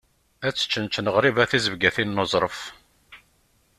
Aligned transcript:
Ad 0.47 0.53
teččenčen 0.55 1.11
ɣriba 1.15 1.43
tizebgatin 1.51 2.09
n 2.15 2.21
uẓref. 2.23 2.59